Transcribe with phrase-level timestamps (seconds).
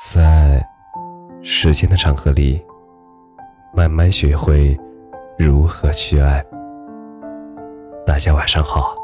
[0.00, 0.64] 在
[1.42, 2.64] 时间的长河里，
[3.74, 4.72] 慢慢学会
[5.36, 6.40] 如何去爱。
[8.06, 8.94] 大家晚上好，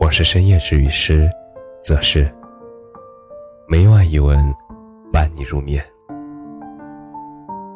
[0.00, 1.30] 我是深夜治愈师，
[1.80, 2.28] 则是
[3.68, 4.52] 每晚一文
[5.12, 5.80] 伴你入眠。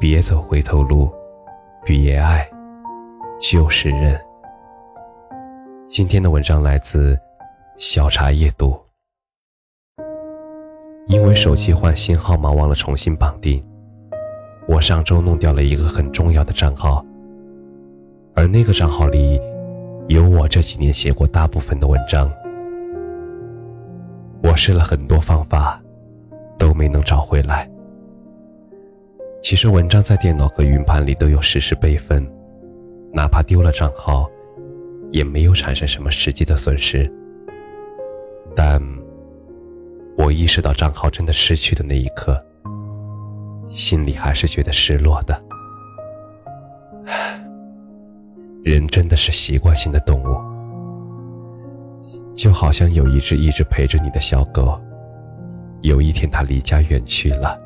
[0.01, 1.09] 别走回头路，
[1.85, 2.45] 别爱
[3.39, 4.21] 就是认。
[5.87, 7.17] 今天的文章来自
[7.79, 8.82] 小茶夜读。
[11.23, 13.65] 因为手机换新号码忘了重新绑定，
[14.67, 17.07] 我上周弄掉了一个很重要的账号，
[18.35, 19.41] 而那个账号里
[20.09, 22.29] 有我这几年写过大部分的文章。
[24.43, 25.81] 我试了很多方法，
[26.59, 27.71] 都没能找回来。
[29.41, 32.29] 其实文章在电脑和云盘里都有实时备份，
[33.13, 34.29] 哪怕丢了账号，
[35.13, 37.09] 也没有产生什么实际的损失。
[38.57, 38.83] 但
[40.17, 42.39] 我意识到账号真的失去的那一刻，
[43.69, 45.39] 心里还是觉得失落的。
[48.63, 50.37] 人真的是习惯性的动物，
[52.37, 54.81] 就好像有一只一直陪着你的小狗，
[55.81, 57.59] 有一天它离家远去了。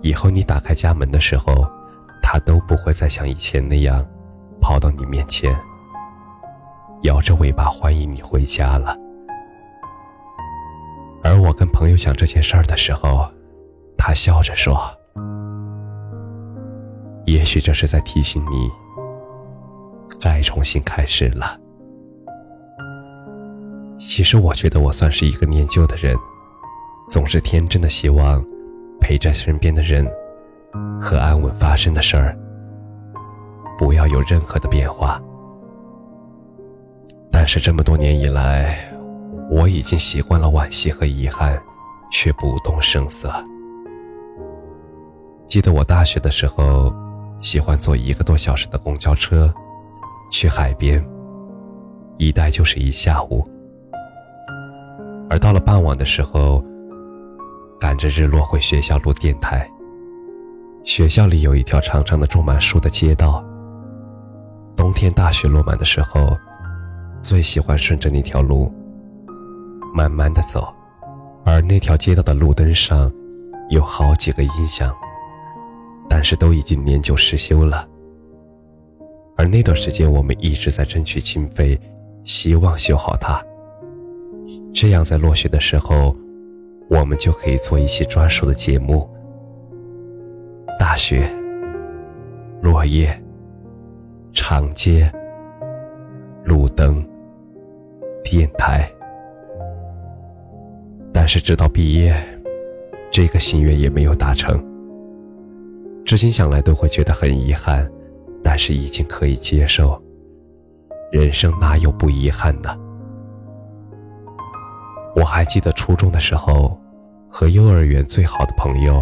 [0.00, 1.64] 以后你打开家门的时候，
[2.20, 4.04] 它都不会再像以前那样
[4.60, 5.56] 跑到你面前，
[7.02, 8.96] 摇着尾巴欢迎你回家了。
[11.52, 13.30] 我跟朋友讲这件事儿的时候，
[13.98, 14.74] 他笑着说
[17.28, 18.70] ：“也许这是在提醒你，
[20.18, 21.60] 该重新开始了。”
[24.00, 26.16] 其实我觉得我算是一个念旧的人，
[27.10, 28.42] 总是天真的希望。
[28.98, 30.08] 陪在身边的人
[31.00, 32.38] 和安稳发生的事儿，
[33.76, 35.20] 不要有任何的变化。
[37.32, 38.78] 但是这么多年以来，
[39.50, 41.60] 我已经习惯了惋惜和遗憾，
[42.10, 43.32] 却不动声色。
[45.46, 46.94] 记得我大学的时候，
[47.40, 49.52] 喜欢坐一个多小时的公交车
[50.30, 51.04] 去海边，
[52.18, 53.46] 一待就是一下午。
[55.28, 56.62] 而到了傍晚的时候，
[57.80, 59.68] 赶着日落回学校录电台。
[60.84, 63.44] 学校里有一条长长的种满树的街道。
[64.76, 66.36] 冬天大雪落满的时候，
[67.20, 68.72] 最喜欢顺着那条路
[69.92, 70.74] 慢慢的走。
[71.44, 73.12] 而那条街道的路灯上
[73.68, 74.92] 有好几个音响，
[76.08, 77.88] 但是都已经年久失修了。
[79.36, 81.78] 而那段时间，我们一直在争取经费，
[82.24, 83.42] 希望修好它。
[84.72, 86.16] 这样在落雪的时候。
[86.90, 89.08] 我们就可以做一期专属的节目。
[90.78, 91.26] 大雪、
[92.60, 93.18] 落叶、
[94.34, 95.10] 长街、
[96.44, 97.02] 路灯、
[98.22, 98.92] 电台。
[101.22, 102.12] 但是直到毕业，
[103.08, 104.60] 这个心愿也没有达成。
[106.04, 107.88] 至今想来都会觉得很遗憾，
[108.42, 110.02] 但是已经可以接受。
[111.12, 112.76] 人生哪有不遗憾的？
[115.14, 116.76] 我还记得初中的时候。
[117.28, 119.00] 和幼儿园最好的朋友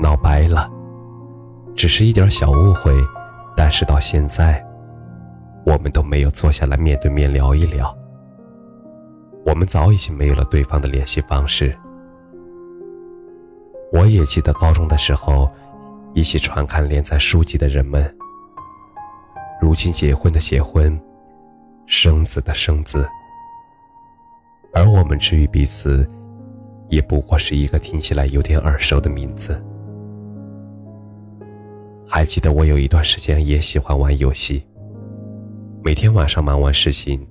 [0.00, 0.68] 闹掰了，
[1.76, 2.92] 只是一点小误会，
[3.54, 4.66] 但是到现在，
[5.66, 7.94] 我们都没有坐下来面对面聊一聊。
[9.44, 11.76] 我们早已经没有了对方的联系方式。
[13.92, 15.50] 我也记得高中的时候，
[16.14, 18.14] 一起传看连载书籍的人们，
[19.60, 20.98] 如今结婚的结婚，
[21.86, 23.08] 生子的生子，
[24.72, 26.08] 而我们至于彼此。
[26.88, 29.58] 也不过是一个听起来有点耳熟的名字。
[32.06, 34.62] 还记得我有一段时间也喜欢玩游戏，
[35.82, 37.26] 每天晚上忙完事情，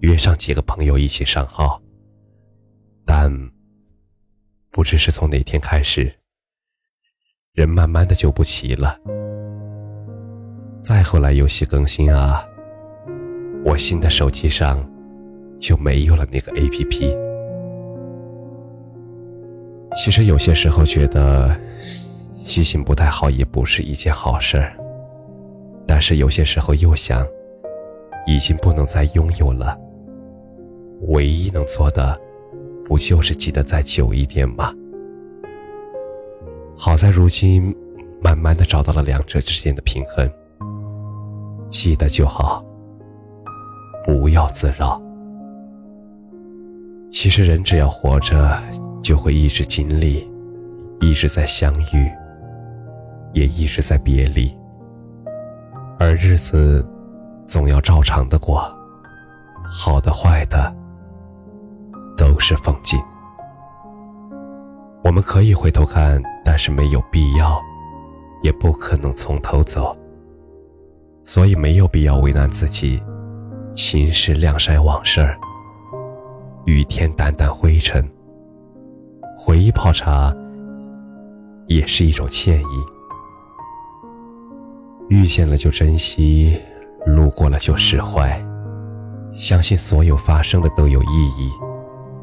[0.00, 1.80] 约上几个朋友一起上号。
[3.04, 3.32] 但
[4.70, 6.12] 不知是从哪天开始，
[7.54, 8.98] 人慢慢的就不齐了。
[10.82, 12.46] 再后来游戏更新啊，
[13.64, 14.78] 我新的手机上
[15.58, 17.16] 就没有了那个 APP。
[19.96, 21.58] 其实有些时候觉得
[22.34, 24.76] 记性不太好也不是一件好事儿，
[25.86, 27.26] 但是有些时候又想，
[28.26, 29.78] 已经不能再拥有了，
[31.02, 32.18] 唯一能做的
[32.84, 34.72] 不就是记得再久一点吗？
[36.76, 37.74] 好在如今
[38.20, 40.30] 慢慢的找到了两者之间的平衡，
[41.68, 42.64] 记得就好，
[44.04, 45.00] 不要自扰。
[47.10, 48.60] 其实人只要活着。
[49.00, 50.30] 就会一直经历，
[51.00, 52.12] 一直在相遇，
[53.32, 54.54] 也一直在别离，
[55.98, 56.86] 而日子
[57.46, 58.60] 总要照常的过，
[59.64, 60.76] 好的坏的
[62.38, 62.96] 不是风景。
[65.02, 67.60] 我们可以回头看，但是没有必要，
[68.44, 69.92] 也不可能从头走。
[71.24, 73.02] 所以没有必要为难自己，
[73.74, 75.36] 侵蚀晾晒往事儿，
[76.64, 78.08] 雨天掸掸灰尘。
[79.36, 80.32] 回忆泡茶，
[81.66, 82.84] 也是一种歉意。
[85.08, 86.56] 遇见了就珍惜，
[87.04, 88.40] 路过了就释怀。
[89.32, 91.50] 相信所有发生的都有意义，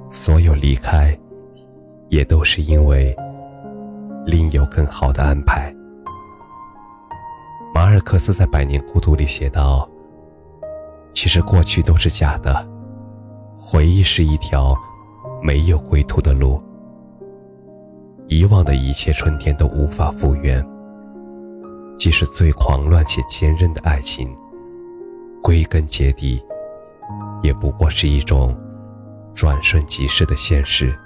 [0.10, 1.18] 所有离开，
[2.10, 3.16] 也都是因为
[4.25, 5.74] 另有更好的安排。
[7.74, 9.90] 马尔克斯在《百年孤独》里写道
[11.13, 12.66] ：“其实过去都是假的，
[13.56, 14.75] 回忆是一条
[15.42, 16.62] 没有归途的路。
[18.28, 20.66] 遗忘的一切春天都无法复原。
[21.98, 24.34] 即使最狂乱且坚韧的爱情，
[25.42, 26.42] 归根结底。”
[27.44, 28.58] 也不过是一种
[29.36, 30.98] 转瞬即逝的现实，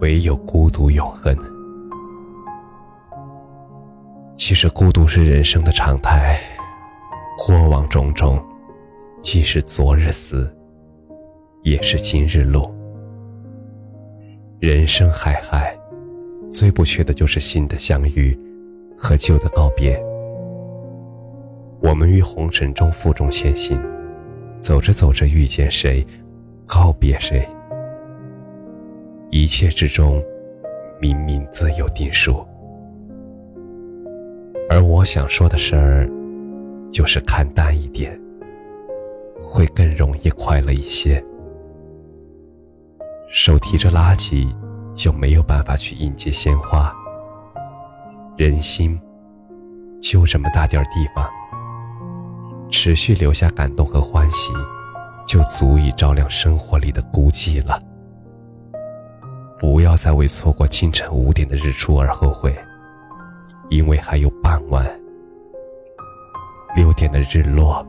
[0.00, 1.36] 唯有孤独永恒。
[4.38, 6.40] 其实孤独是人生的常态，
[7.36, 8.42] 过往种种，
[9.22, 10.50] 既是昨日死，
[11.62, 12.74] 也是今日路。
[14.58, 15.78] 人生海海，
[16.50, 18.36] 最不缺的就是新的相遇
[18.96, 20.02] 和旧的告别。
[21.82, 23.78] 我们于红尘中负重前行。
[24.60, 26.06] 走着走着，遇见谁，
[26.66, 27.48] 告别谁，
[29.30, 30.22] 一切之中，
[31.00, 32.46] 冥冥自有定数。
[34.70, 36.08] 而我想说的事儿，
[36.90, 38.18] 就是看淡一点，
[39.38, 41.22] 会更容易快乐一些。
[43.28, 44.48] 手提着垃圾，
[44.94, 46.90] 就没有办法去迎接鲜花。
[48.36, 48.98] 人心，
[50.00, 51.28] 就这么大点儿地方。
[52.70, 54.52] 持续留下感动和欢喜，
[55.32, 57.80] 就足以照亮生活里的孤寂了。
[59.58, 62.54] 不要再为错过清晨五点的日出而后悔，
[63.70, 64.86] 因为还有傍晚
[66.76, 67.82] 六点的日落，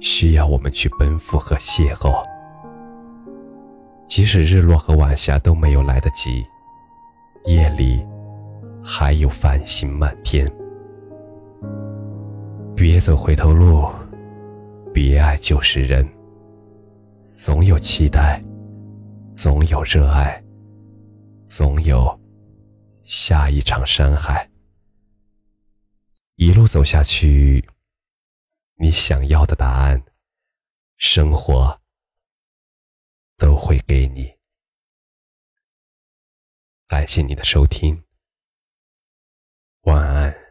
[0.00, 2.24] 需要我们去奔赴和邂逅。
[4.06, 6.42] 即使日落和晚霞都没有来得及，
[7.44, 8.02] 夜里
[8.82, 10.50] 还有繁星满天。
[12.74, 13.86] 别走回头路，
[14.90, 16.08] 别爱旧时人。
[17.24, 18.44] 总有期待，
[19.34, 20.44] 总有热爱，
[21.46, 22.20] 总有
[23.02, 24.48] 下一场山海。
[26.36, 27.66] 一路走下去，
[28.76, 30.04] 你想要的答案，
[30.96, 31.80] 生活
[33.36, 34.36] 都会给你。
[36.86, 38.04] 感谢你的收听，
[39.82, 40.43] 晚安。